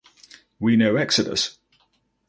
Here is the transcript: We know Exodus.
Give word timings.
We 0.59 0.77
know 0.77 0.95
Exodus. 0.97 1.59